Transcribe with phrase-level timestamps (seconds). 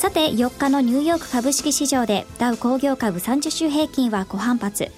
[0.00, 4.90] さて4日のニューヨーク株式市場でダウ工業株30週平均は小反発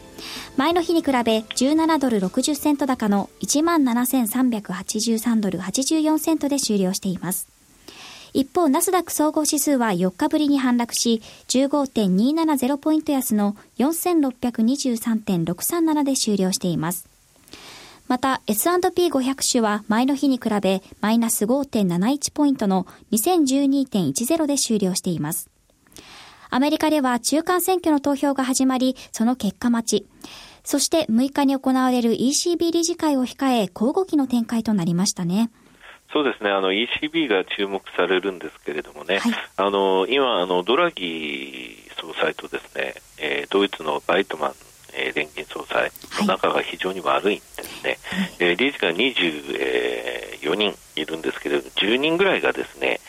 [0.57, 7.49] 前の日に比べ17ドル60セント高の17,383ドル84セントで終了しています
[8.33, 17.12] 一方、ナスダック総合指数は4日ぶりに反落し、15.270ポイント安の4623.637で終了しています。
[18.13, 25.49] また S&P500 種は前の日に比べマイナス5.71ポイントの2012.10で終了しています。
[26.51, 30.07] アメリカでは中間選挙の投票が始まり、その結果待ち。
[30.63, 35.51] そして6日に行われる ECB 理事会を控え、交互期の展開となりましたね。
[36.13, 44.55] そうですね、あの ECB が注目されるんですけれどもね、はい、あの今あの、ドラギ総裁とですね、えー、ドイツのバイトマン
[44.95, 45.91] えー、連銀総裁
[46.21, 53.01] の仲が非常に悪いんですね、はい、えー、理事が24人いるんですけれど10人ぐらいがですね、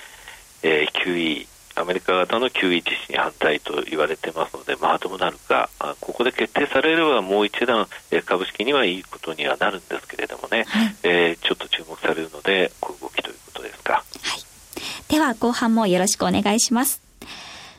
[0.63, 13.93] えー、QE アメリカ型の QE 実施に反対と言われてますので、まあ、どうなるか、ここで決定されればもう一段、えー、株式にはいいことにはなるんですけれどもね、はい、えー、ちょっと注目されるので、小動きということですか。
[13.93, 17.01] はい、では、後半もよろしくお願いします。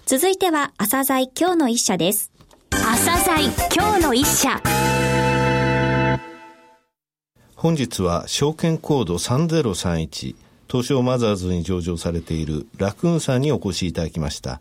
[0.06, 2.34] 続いては、朝鮮今日の一社です。
[3.17, 4.61] 西今日の一社。
[7.55, 10.34] 本日は証券コード3031
[10.69, 14.61] 東証マザーズに上場されているラクーンさんにお越しいただきました。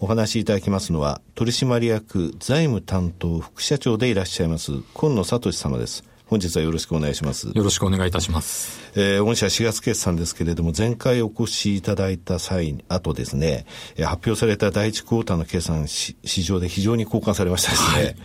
[0.00, 6.02] お話しいただきますのは取締役財務担当副社長でいらっしゃいます今野聡様です。
[6.32, 7.48] 本日はよろしくお願いします。
[7.48, 8.80] よろしくお願いいたします。
[8.96, 13.66] えー、御社4月決算ですけれども、前回お越しいただいた際、あとですね、
[13.98, 18.02] 発表された第一クォーターの決算市場で非常に交換されましたですね。
[18.02, 18.16] はい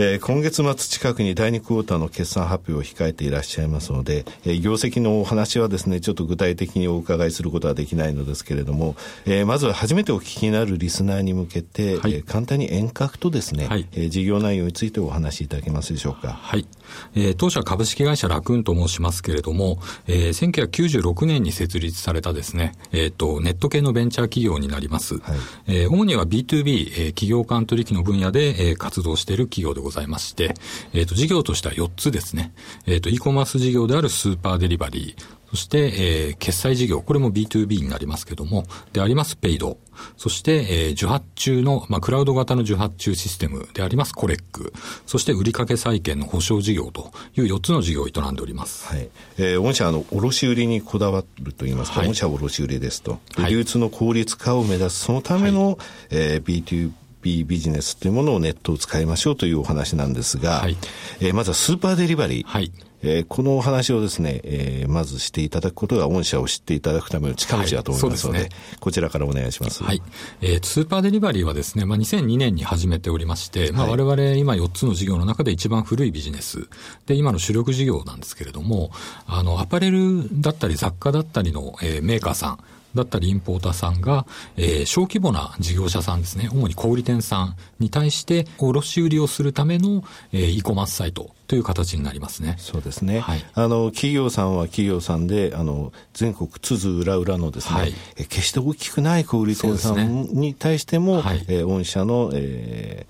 [0.00, 8.94] えー、今月末近くに第2クォーターの決算発表を控えていらっしゃいますので、えー、業績のお話はですね、ちょっと具体的にお伺いすることはできないのですけれども、
[9.26, 16.28] えー、まずは初めてお聞きになるリスナーに向けて、はい、えー、簡単に遠隔とですね、はい、えー、事業内容についてお話しいただけますでしょうか。
[16.28, 16.68] はい。
[17.14, 25.18] えー、当社株式会社ラクーンと申しますけれども、えー、1996年に設立されたですね、えっ、ー、と、ネット系のベンチャー企業になります。
[25.18, 30.54] はい、えー、主には B2B、えー、企業間取引の分野で、えー、活動している企業でございまして、
[30.92, 32.52] えっ、ー、と、事業としては4つですね。
[32.86, 39.78] えっ、ー、と、e コマース事業であるスーパーデリバリー、そして、えー、決済事業、これも B2B になりますけども、でありますペイド。
[40.16, 44.72] そして、えー、受発注の、まあ、クラウド型の受発注システムでありますコレック。
[45.06, 48.86] そして、売掛債券の保証事業という4つの事業を営んでおります。
[48.88, 49.08] はい。
[49.38, 53.18] えー、御社、あの、卸売にこだわるといいますか、はい、御社卸売ですと。
[53.48, 55.76] 流通の効率化を目指す、そのための、はい、
[56.10, 56.92] えー、
[57.22, 60.76] B2B ビジネスというものをネットを使いましょうというお話なんですが、はい、
[61.20, 62.46] えー、まずはスーパーデリバリー。
[62.46, 62.70] はい
[63.02, 69.84] えー、このお話をですね、えー、まずしていただくことが御社を知っていただくための近道だと思いますので、はい、でね、こちらからお願いします。
[69.84, 70.02] はい。
[70.40, 76.68] えー、スーパーデリバリーはですね、まあ、2002年に始めておりまして、まあ、我々今4つの事業の中で一番古いビジネス
[77.06, 78.90] で、今の主力事業なんですけれども、
[79.26, 82.58] あの、アパレルだったり雑貨だったりの、えー、メーカーさん、
[82.94, 84.26] だったりインポーターさんが、
[84.56, 92.56] えー、小規模な事業者さんですね、主に小売店さんに対して卸売りをするための、えー、e コマースサイトという形になりますね。
[92.58, 93.20] そうですね。
[93.20, 103.06] はい、あの、企業さんは企業さんで、あの、全国津々浦々のですね、はい、え決して大きくない小売店さんに対しても、ねはい、えー、御社の、え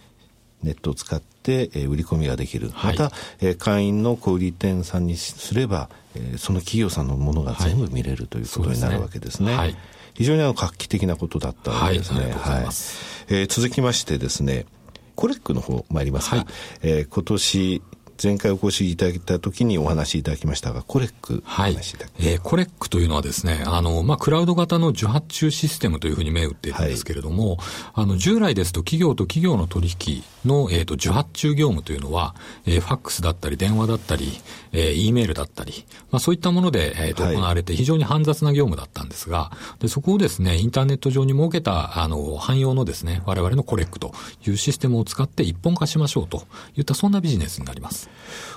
[0.63, 2.71] ー、ネットを使って、えー、売り込みができる。
[2.83, 9.55] また、えー、会員の小売店さんにすれば、えー、その企業さんのものが全部見れるということになるわけですね。
[9.55, 9.77] はい、
[10.15, 12.21] 非常にあの画期的なことだったわけですね。
[12.21, 12.65] はい、はい、
[13.29, 14.67] えー、続きましてですね、
[15.15, 16.47] コレックの方参りますが、はい、
[16.83, 17.83] えー、今年
[18.21, 21.75] 前回お越しいただいた時にお話しいただきましたが、コレック、はい。
[21.75, 27.59] えー、コレックというのはですね、あの、まあ、クラウド型の受発注システムというふうに銘打っているんですけれども、はい、
[27.95, 32.35] あの、従来ですと企業と企業の取引の、えっ、ー、と、受発注業務というのは、
[32.67, 34.33] えー、ファックスだったり、電話だったり、
[34.73, 44.13] えー、E メールだったり、まあ、そういったもので、えっ、ー、と、行われて非常に煩雑な業務だったんですが、で、そこをですね、インターネット上に設けた、あの、汎用のですね、我々のコレックと
[44.45, 46.43] いうシステムを使って一本化しましょうと
[46.77, 48.08] いったそんなビジネスになります。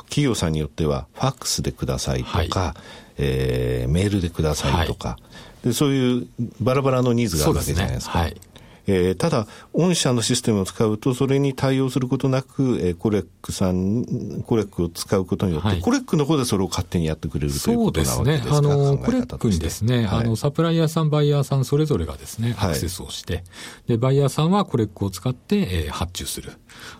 [0.05, 2.81] 企業さんによっては、ファックスでくださいとか、はい、
[3.17, 5.17] えー、メールでくださいとか、は
[5.63, 6.27] い、でそういう
[6.59, 8.11] バラバラのニーズがあるわけじゃないですか。
[8.13, 8.23] すね。
[8.23, 8.37] はい
[8.87, 18.81] えー、ただ、御社のシステムを使うと、それに対応することなく、えー、コレックさん、コレックを使うことによって、はい、コレックの方でそれを勝手にやってくれるということなわけですかそうですね。
[18.83, 23.43] あの、コレックにですね、はい、あの、サプライヤーさん、バイヤーさん、それぞれがですね、アクセスをして、はい、
[23.89, 26.53] で、バイヤーさんはコレックを使って、えー、発注する。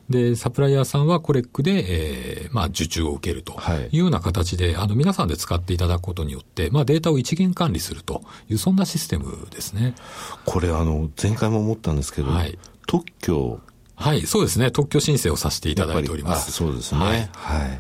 [0.10, 3.54] で、サプライヤーさんはコレックで、えー、まあ、受注を受けると
[3.92, 9.96] いうような形で、あの、皆さんで使っていただくことによって、まあ、データを一元管理するという、そんなシステムですね。
[10.46, 12.58] これ、あの、前回も思ったんですけど、はい、
[12.88, 13.60] 特許
[13.96, 14.72] はい、そうですね。
[14.72, 16.52] 特許申請をさせていただいております。
[16.52, 17.02] そうですね。
[17.02, 17.30] はい。
[17.34, 17.80] はい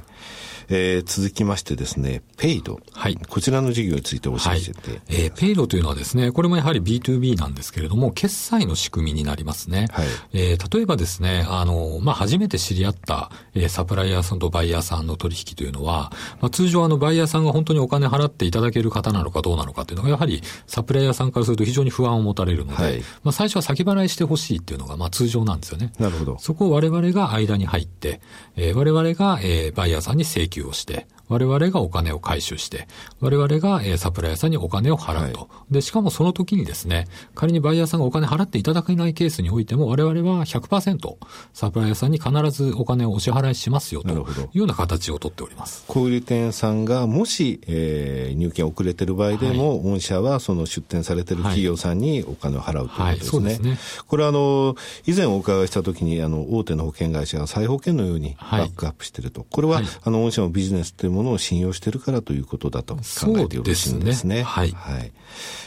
[0.70, 2.80] えー、続きましてですね、ペイド。
[2.94, 3.18] はい。
[3.30, 4.62] こちらの事業について教えて、はい、
[5.10, 9.88] えー、ペイドというのはですね、これもやはり B2B なんですけれども、決済の仕組みになりますね。
[9.92, 10.08] はい。
[10.34, 16.12] えー、例えばですね、あの、まあ、初めて知り合った、えー、サプライヤーさんとバイヤーさんの取引というのは、
[16.42, 25.94] まあ、通常あの、バイヤーさんが本当にお金払っていただける方なのかどうなのかというのが、やはりサプライヤーさんからすると非常に不安を持たれるので、はい、まあ、最初は先払いしてほしいっていうのが、まあ、通常なんですよね。
[26.00, 26.38] なるほど。
[26.40, 28.22] そこを我々が間に入って、
[28.56, 32.90] えー、我々が、えー、バイヤーさんに請求をして、我々がお金を回収して、
[33.22, 41.16] 我々が、えサプライヤーさんにお金を払うと、はい、で、しかもその時にですね、仮にバイヤーさんがお金払っていただけないケースにおいても、我々は100%
[41.54, 44.18] サプライヤーさんに必ずお金をお支払いしますよという
[44.54, 45.86] ような形をとっております。
[45.88, 53.46] 小売店さんがもし、えー、入金遅れてる場合でも、はい、御社はその出店されてる企業さんにお金を払うということですね。
[53.46, 53.78] はい、すね。
[54.08, 54.76] これはあの、
[55.06, 59.46] 以前お伺いした時に、あの、大手の保険会社が再保険のようにバックアップしてると。
[59.50, 63.02] これは、あの、御社のビジネスというものを信用しているからということだと考
[63.38, 64.36] えてよろしいんですね。
[64.36, 64.72] すねはい。
[64.72, 65.12] はい。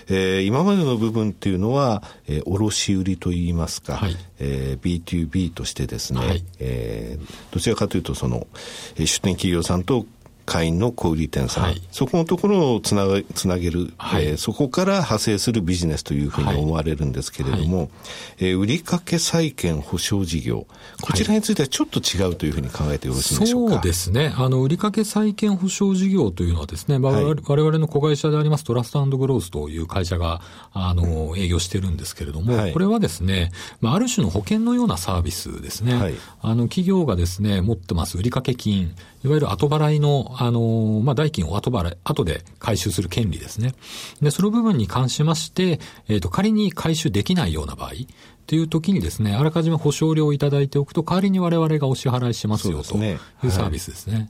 [0.09, 8.47] えー、今までの部分っていうのは、えー、卸売といいますか、はい、えー、B2B としてですね、はい、えー、どちらかというとその、
[8.97, 10.05] えー、出店企業さんと
[10.46, 13.05] 会員の小売店さん、はい、そこのところをつな
[13.35, 17.88] つなげる、はい、えー、そこから派生するビジネスというふうに思われるんですけれども、はい、
[18.38, 20.67] えー、売掛債権保証事業、
[21.00, 23.75] こちらについてはちょっと違うというふうに考えてよろしいでしょうか？
[23.75, 24.35] そうですね。
[24.37, 30.41] あの、売掛債権保証事業というのはですね、まあ、我々の子会社でありますトラストグロースという会社が、
[30.73, 33.50] あの、営業してるんですけれども、これはですね、
[33.81, 36.14] まあ、ある種の保険のようなサービスですね。
[36.41, 38.94] あの、企業がですね、持ってます売掛金、
[39.25, 43.75] いわゆる後払いの、あの、まあ、代金を後払い、後で回収する権利ですね。
[44.20, 54.14] で、その部分に関しまして、えっ、ー、と、仮に回収できないような場合、っていう時にですね、あらかじめ保証料をいただいておくと、代わりに我々がお支払いしますよというサービスですね。
[54.14, 54.28] はい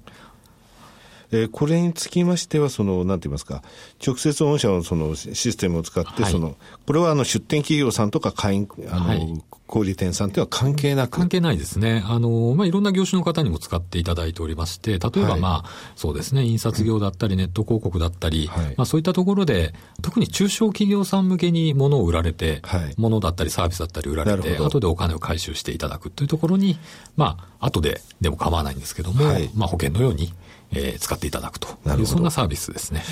[1.35, 3.63] えー、これにつきましては、その、なんて言いますか、
[4.05, 11.19] 直接御社のそのシステムを使って、はい、その、これはあの出店企業さんとか会員、あの、はい、小売店さんというのは関係なく。
[11.19, 12.05] 関係ないですね。
[12.07, 26.79] あの、まあ、いろんな業種の方にも使っていただいておりまして、例えば、まあ、はい、そうですね、印刷業だったり、ネット広告だったり、はい、まあ、そういったところで、特に中小企業さん向けに物を売られて、はい、物だったりサービスだったり売られて、後でお金を回収していただくというところに、
[27.17, 30.33] まあ、後ででも構わないんですけども、まあ、保険のように、
[30.77, 33.03] えー、使っていただくという、そんなサービスですね。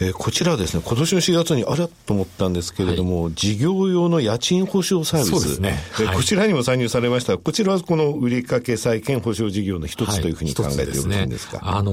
[0.00, 5.30] えー、こちらですね、今年の4月にあれと思ったんですけれども、はい、事業用の家賃保証サービス。
[5.30, 5.78] そうですね。
[6.00, 7.38] えー、こちらにも参入されました。
[7.38, 11.92] こちらはこの売掛債権保証事業の一つというふうに考えてよろしいんですか、はい、ね、あの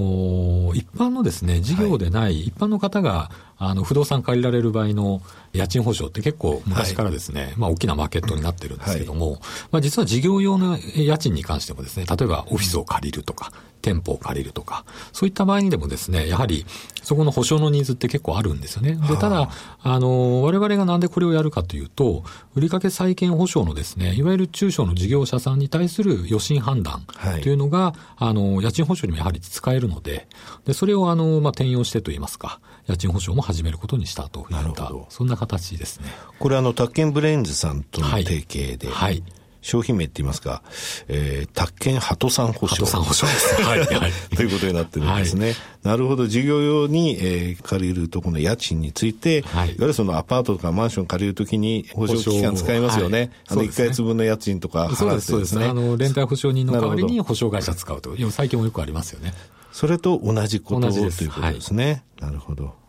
[0.74, 3.32] ー、一般のですね、事業でない、一般の方が、
[3.64, 5.22] あの、不動産借りられる場合の
[5.54, 9.40] 家賃保証って結構昔からですね、はい、まあ大きなマーケットになってるんですけども、はい、
[9.72, 13.52] まあ実は事業用の家賃に関してもですね、例えばオフィスを借りるとか、
[13.82, 16.66] 店舗を借りるとか、そういった場合にでもですね、やはり
[17.04, 18.96] そこの保証のニーズって結構あるんですよね。
[19.08, 19.50] で、ただ、
[19.82, 22.24] あの、我々がなんでこれをやるかというと、
[22.56, 27.06] 売掛債権保証のですね、いわゆる中小の事業者さんに対する予診判断
[27.42, 30.28] というのが、はい、あの、家賃保証にもやはり使えるので、
[30.66, 36.08] で、それをあの、まあ、転用してといいますか、家賃保証も始めることにしたといったそんな形ですね。
[36.40, 39.24] これあの、宅建ブレインズさんとの提携で、はい、はい
[39.62, 40.64] 商品名って言いますか、
[41.08, 42.78] えー、宅建鳩さん保証。
[42.78, 43.62] 鳩さん保証です。
[43.62, 44.12] はい、はい。
[44.36, 45.50] ということになってるんですね。
[45.50, 46.26] はい、なるほど。
[46.26, 53.20] 事業用に、えー、借りるとこの家賃について、はい、いわゆるそのアパートとかマンション借りるときに保証機関使いますよね。
[53.20, 55.66] はい、あの、1ヶ月分の家賃とか払ってですね。
[55.66, 58.16] あの、連帯保証人の代わりに保証会社使うと。
[58.32, 59.36] 最近もよくありますよね。
[59.72, 62.04] それと同じことということですね。
[62.20, 62.81] なるほど。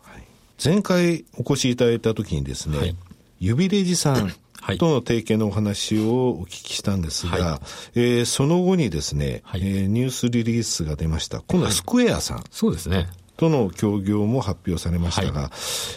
[0.63, 2.95] 前回お越しいただいたときにですね、はい、
[3.39, 4.31] 指レジさん
[4.79, 7.61] との提携のお話をお聞きしたんですが、は
[7.95, 11.41] い、えー、その後にですね、はい、えー、ニュースリリースが出ました。
[11.41, 12.43] 今度はスクエアさん。
[12.49, 13.09] そうですね。
[13.37, 15.49] との協業も発表されましたが、はい、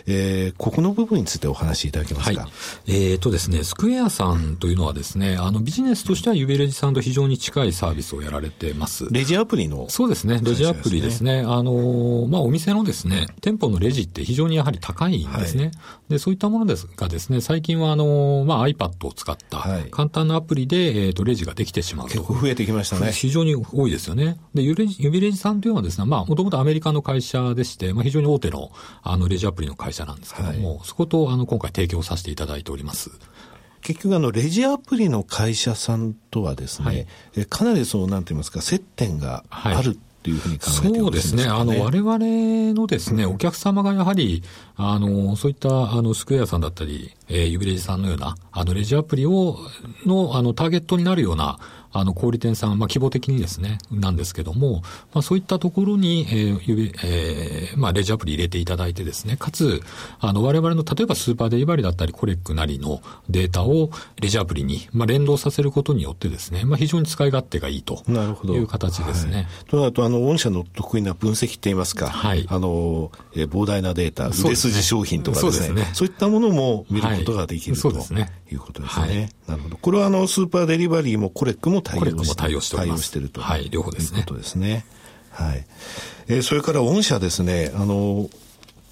[0.07, 2.41] えー、ここの部分についてお話しいただけますか？
[2.41, 2.51] はい、
[2.87, 9.07] えー、とですね、スクエアさんというのはですね、あのビジネスとしてはユベレジさんと非常に近いサービスをやられてます。
[9.11, 11.41] レジアプリの、そうですね、レジアプリですね。
[11.41, 15.65] あの、まあ、お店のですね、店舗のレジって非常にやはり高いんですね。
[15.65, 15.73] はい、
[16.11, 19.59] で、そういったものですがですね、最近はあの、まあ、iPad を使った
[19.91, 22.15] 簡単なアプリで、えっ、ー、と、レジができてしまうと。
[22.15, 23.13] 結構増えてきましたね。
[23.13, 24.39] 非常に多いですよね。
[24.55, 24.87] で、ユベ
[25.21, 28.71] レジさんというのはですね、まあ、もともとアメリカの会社でして、まあ、非常に大手の
[29.03, 33.11] あのレジアプリの会社なんですけども、はい、そことあの今回提供させていただいております。
[33.83, 37.07] 結局あのレジアプリの会社さんとはですね、はい、
[37.37, 41.45] えかなりそうなんて言いますか接点があるというふうに考えて、ね、そうですね。
[41.45, 42.19] あの、我々
[42.75, 44.43] のですね、お客様がやはり、
[44.75, 49.57] あの、そういった、あの、スクエアさんだったり、えー、ユビレジさんのような、あの、レジアプリを、
[50.05, 51.61] の、あの、ターゲットになるような、
[51.99, 54.83] あの、小売店さん、まあ、規模的にですね、なんですけども、
[55.15, 59.83] まあ、そういったところに、えー、指、えー、まあ、レジアプリ入れていただいてですね、かつ、
[60.21, 63.01] あの、我々の、例えばスーパーデリバリーだったり、コレックなりの
[63.31, 68.03] データをレジアプリに、まあ、連動させることによってですね、まあ、非常に使い勝手がいいと
[68.45, 69.49] いう形ですね。
[69.69, 72.47] となると、あの、御社の得意な分析って言いますか、はい。
[72.49, 76.13] あの、えー、膨大なデータ、売れ筋商品とかですね、そうね。
[76.13, 79.07] いったものも見ることができる、はい、ということですね。
[79.49, 79.77] はい、なるほど。
[79.77, 82.77] これは、あの、スーパーデリバリーもコレックも対応しても対応して。
[82.77, 83.41] 対応してると。
[83.41, 84.21] はい、両方ですね。
[84.21, 84.85] いうことですね。
[85.31, 85.65] はい。
[86.29, 88.29] えー、それから御社ですね、あの、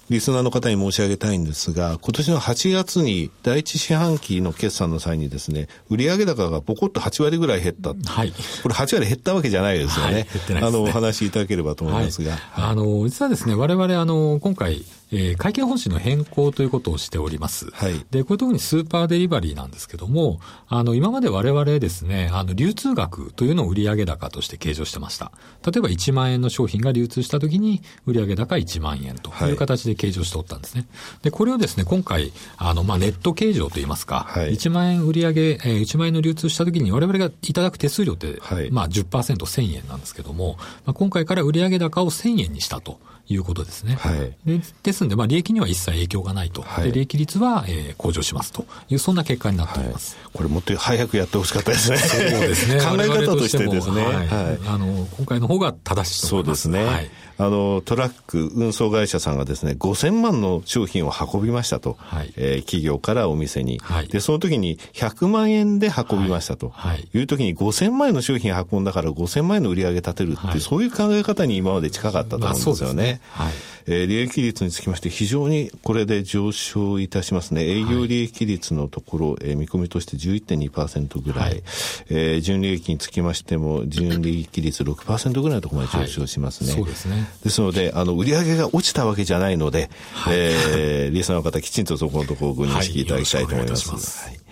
[0.09, 7.89] リスナーの方に申し上げたいんですが、今年の8月に第一四半期の決算の際にですね、売上高がボコッと8割ぐらい減った。
[7.89, 8.31] はい。
[8.61, 10.13] これ8割減ったわけじゃないですよね。
[10.13, 12.33] はい、減ってないです、ね、あの、お話しいただければと思いますが。
[12.33, 17.69] はい、あの、実はですね、我々あの、今回、えー、会計方針の変更ということをしております。
[17.71, 18.05] はい。
[18.11, 25.31] で、これ特にスーパーデリバリーなんですけども、あの、今まで我々ですね、あの、流通額というのを売上高として計上してました。
[25.65, 30.85] 例えば1万円の商品が流通したときに、売上高1万円という形で計上しておったんですね。
[30.91, 42.99] はい、で、これをですね、今回、あの、まあ、ネット計上といいますか、はい、1万円売上、えー、1万円の流通したときに我々がいただく手数料って、はい、まあ10%、1000円なんですけども、まあ、今回から売上高を1000円にしたと。
[43.27, 43.95] いうことですね。
[43.95, 51.97] はい、でですので、まあ、利益には一切影響がないと、はい、で利益率は、えー、向上しますという、そんな結果になっております、はい、これ、もっと早くやってほしかったですね。
[51.97, 52.81] そうですね。
[52.85, 54.27] 考え方としてですね、はい。
[54.67, 56.27] あの今回の方が正しい。
[56.27, 57.09] そうですね、はい。
[57.37, 61.97] あの、トラック運送会社さんがですね、5000万の商品を運びましたと。
[61.99, 63.79] はい、えー、企業からお店に。
[63.83, 66.69] はい、で、その時に100万円で運びましたと。
[66.69, 73.14] はい、いう時に5000万円の商品運んだから5000万円の売り上げ立てるって、はい、そういう考え方に今まで近かったと思うんですよね。
[73.15, 73.53] ねはい。
[73.87, 77.63] えー、利益率につきまして非常にこれで上昇いたしますね。
[77.63, 81.63] 営業利益率のところ、はい、えー、見込みとして11.2%ぐらい、はい、
[82.09, 86.71] えー、純利益につきましても純利益率6%ぐらいのところまで上昇しますね。
[86.71, 87.27] はい、そうですね。
[87.43, 93.89] ですので、あの、売上が落ちたわけじゃないので、はい、えー、リスナーの方きちんとそこのところをご認識いただきたいと思います。
[94.27, 94.44] はい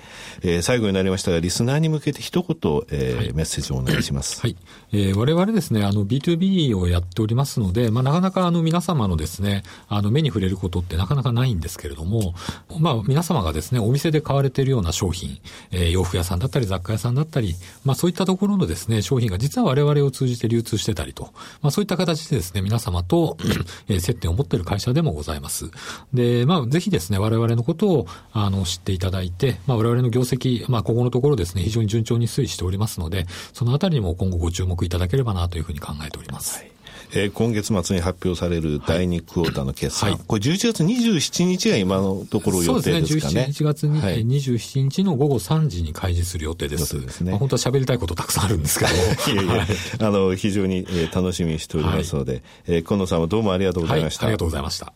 [0.43, 2.55] えー、最後になりましたが、リスナーに向けて一言、
[2.91, 4.41] えー、はい、メッセージをお願いします。
[4.41, 4.57] はい。
[4.91, 12.33] えー、我々ですね、あの、B2B をやっておりますので、まあ、なかなかあの、皆様のですね、あの、目に触れることってなかなかないんですけれども、
[12.79, 15.39] まあ、皆様がですね、お店で買われているような商品、
[15.71, 21.29] えー、洋服屋さんだったり、雑貨屋さんだったり、まあ、そういったところのですね、商品が実は我々を通じて流通してたりと、
[21.61, 23.37] まあ、そういった形でですね、皆様と、
[23.87, 25.71] えー、接点を持っている会社でもございます。
[26.13, 36.59] で、まあ、ぜひですね、我々のことを、あの、知っていただいて、まあ、我々の業績、まあ、ここのところですね、非常に順調に推移しておりますので、そのあたりにも今後ご注目いただければなというふうに考えております。
[36.59, 36.73] はい
[37.15, 43.29] えー、今月末に発表される第2クォーターの決算、はい、これ11月27日が今のところ予定ですかね。
[43.29, 46.99] そうですね、11月に、はい、27日の午後3時に開示する予定です。
[46.99, 47.31] ですね。
[47.31, 48.91] まあ、本当は喋りたいことたくさんあるんですけど。
[49.31, 49.67] いやいや、
[49.99, 54.25] あの、非常に、えー、楽しみにしておりますので、はい、えー、今野さんもどうもありがとうございました。
[54.25, 54.93] ありがとうございました。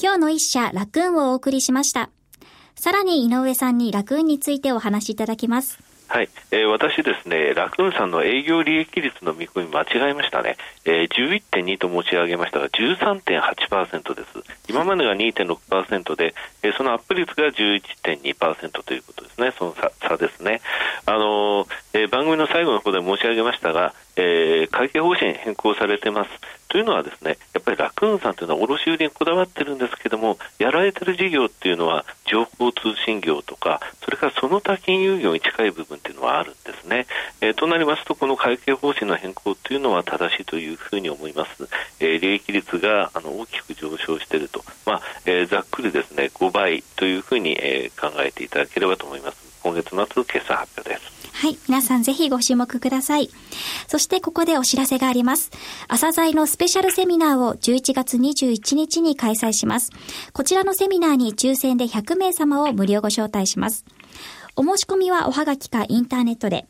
[0.00, 2.10] 今日の一社、ラクーンをお送りしました。
[2.82, 5.78] さらに井上さんにラクーンについてお話しいただきます。
[6.08, 10.56] はい、えー、私ですね、ラクーンさんの営業利益率の見込み間違えましたね。
[10.84, 14.28] えー、11.2と申し上げましたが、13.8%です。
[14.68, 16.34] 今までが2.6%で、
[16.64, 19.52] えー、そのアップ率が11.2%ということですね。
[19.56, 20.60] その差差ですね。
[21.06, 26.30] あのー、えー、番組の最後の方で申し上げましたが、えー、会計方針変更されてます。
[26.72, 37.06] というのはですね、やっぱりラクーンさんというのは卸売にこだわってるんですけども、やられてる事業っていうのは情報通信業とか、それからその他金融業に近い部分っていうのはあるんですね。
[37.42, 41.68] えー、となりますと、この会計方針の変更というのは正しいというふうに思います。
[42.00, 49.36] えー、利益率があの大きく上昇していると、まあえー、ざっくりですね、5倍というふうに、え、考えていただければと思います。
[49.62, 51.21] 今月末決算発表です。
[51.42, 51.58] はい。
[51.66, 53.28] 皆さんぜひご注目ください。
[53.88, 55.50] そしてここでお知らせがあります。
[55.88, 59.90] 朝鮮のスペシャルセミナーを11月21日に開催します。
[60.32, 63.84] こちらのセミナーに抽選で100名様を無料ご招待します。
[64.54, 66.68] お申し込みはおはがきかインターネットで。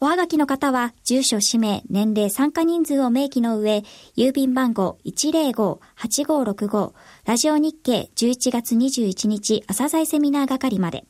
[0.00, 3.84] おはがきの方は、住所、氏名、年齢、参加人数を明記の上、
[4.16, 6.92] 郵便番号105-8565、
[7.24, 11.04] ラジオ日経11月21日朝鮮セミナー係まで。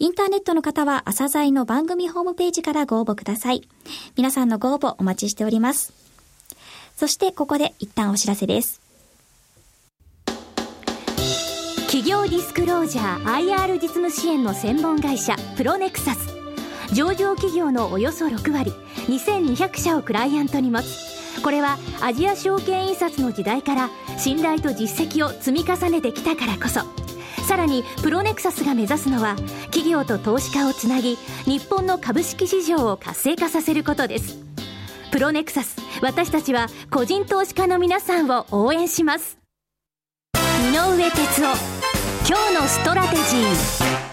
[0.00, 3.62] インターネットの方は朝鮮の番組ホームページからご応募ください。
[4.16, 5.92] 皆さんのご応募お待ちしております。
[6.96, 8.80] そしてここで一旦お知らせです。
[11.86, 16.28] 企業ディスクロージャー IR 実務支援の専門会社プロネクサス
[16.92, 18.72] 上場企業のおよそ6割
[19.06, 26.80] 2200社をクライアントに持つこれはアジア証券印刷の時代から信頼と実績を積み重ねてきたからこそ
[27.44, 29.36] さらにプロネクサスが目指すのは
[29.66, 34.38] 企業と投資家をつなぎ日本の株式市場を活性化させることです。
[35.12, 39.38] プロネクサス私たちは個人投資家の皆さんを応援します。
[40.34, 41.84] 井上哲夫
[42.26, 44.04] 今日のストラテジー。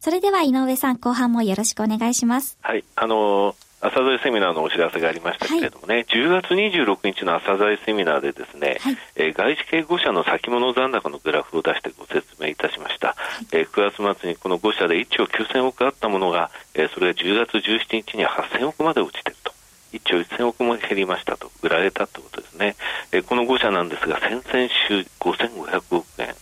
[0.00, 2.58] それでは井上さん後半もよろしくお願いします。
[2.62, 3.54] はいあの
[3.88, 19.56] 朝鮮セミナーのお知らせがありましたけれどもね、はい、10月26日の朝鮮セミナーでですね、はい、えー、外資系5社の先物残高のグラフを出してご説明いたしました、はい、えー、9月末にこの5社で1兆9000億あったものが、えー、それが10月17日には8000億まで落ちていると。
[19.92, 21.50] 1兆1000億も減りましたと。
[21.62, 22.76] 売られたということですね、
[23.12, 26.34] えー、この5社なんですが先々週5500億円、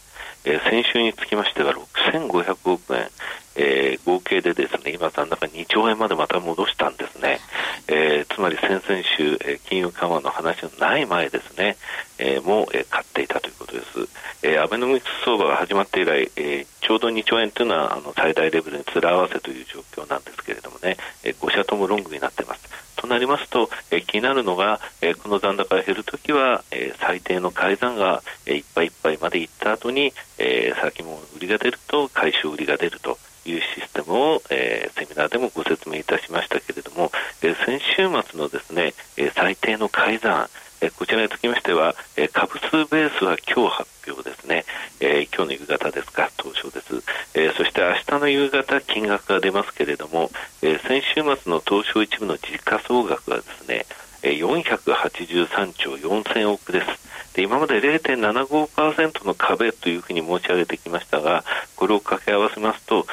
[0.44, 3.08] えー、先週につきましては6500億円、
[3.56, 7.40] えー、合計でですね今残高2兆円までまた戻したんですね、
[7.88, 11.76] えー、つまり先々週、えー、金融緩和の話のない前ですね、
[12.18, 14.08] えー、も、えー、買っていたということです、
[14.42, 22.64] えー、アベノミクス相場が始まって以来、えー、ちょうど2兆円というのはあの最大レベルに面合わせという状況なんですけれどもね、えー、5社ともロングになっています。
[22.96, 33.18] となりますと、えー、気になるのが、えー、この残高が減るときは、えー、最低の改ざんが、えー、いっぱいいっぱいまでいった後に、えー、先物売りが出ると回収売りが出ると。
[33.46, 37.10] いうシステムを、えー、セミナーでもご説明いたしましたけれども、
[37.42, 40.48] えー、先週末のですね、えー、最低の改ざん、
[40.80, 44.64] えこちらにつきましては、え株数ベースは今日発表ですね、
[45.00, 53.86] え今日の夕方ですか、東証です、えそして明日の夕方、金額が出ますけれども、え先週末の東証一部の時価総額はですね、
[54.22, 56.86] 483兆4000億です。
[57.34, 63.03] で今まで0.75%の壁というふうに申し上げてきましたが、これを掛け合わせますと、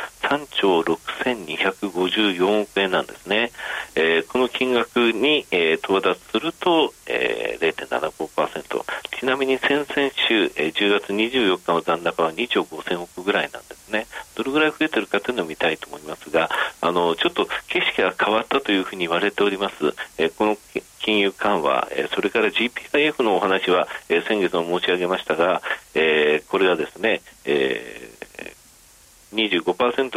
[2.21, 3.51] 54億円なんですね。
[3.95, 8.85] えー、この金額に、えー、到達すると、えー、0.75%。
[9.19, 9.85] ちなみに先々
[10.27, 14.07] 週、えー、10月24日の残高は2兆5000億ぐらいなんですね。
[14.35, 16.49] どれぐらい増えてるかというのを見たいと思いますが、
[16.81, 19.75] あの、ちょっと景色が変わったというふうに言われております。
[20.17, 20.57] えー、この
[21.01, 25.61] 金融緩和、えそれから GPIF のお話は、え先月も申し上げましたが、
[25.95, 27.10] えこれがですね、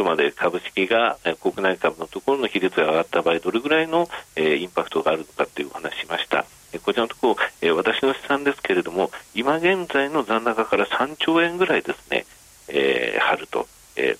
[0.03, 6.45] まで株式が国内株のところの比率が上がった場合どれぐらいの、えインパクトがあるのかというお話しました。
[6.83, 12.25] こちらのところ、え私の試算ですけれども、今現在の残高から3兆円ぐらいですね、
[12.67, 14.17] え、春と、え、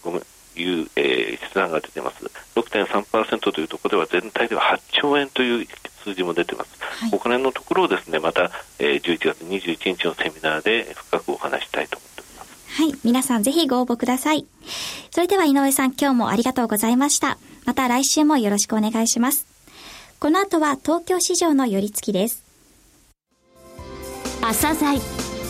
[0.57, 2.25] いう、え、試算が出てます。
[2.55, 5.67] 6.3%というところでは全体では8兆円という
[6.03, 6.69] 数字も出てます。
[7.11, 11.99] お金、のところをですね、また、え、11月21日のセミナーで深くお話したいと
[12.75, 12.93] はい。
[13.05, 14.45] 皆さんぜひご応募ください。
[15.11, 17.37] それでは井上さん、今日もありがとうございました。
[17.65, 19.47] また来週もよろしくお願いします。
[20.19, 22.43] この後は東京市場の寄り付きです。
[24.41, 24.99] 朝鮮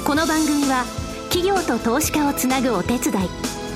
[0.05, 0.85] この番組は
[1.29, 3.29] 企業と投資家をつなぐお手伝い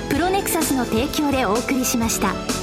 [0.10, 2.59] プロネクサスの提供でお送りしました。